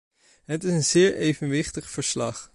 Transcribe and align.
Het 0.45 0.63
is 0.63 0.71
een 0.71 0.83
zeer 0.83 1.15
evenwichtig 1.15 1.89
verslag. 1.89 2.49